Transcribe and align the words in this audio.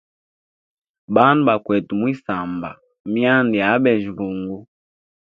Bandu 1.13 1.41
bakwete 1.49 1.91
mwisamba 1.99 2.69
mwyanda 3.07 3.55
ya 3.61 3.67
abeja 3.75 4.07
mbungu. 4.13 4.57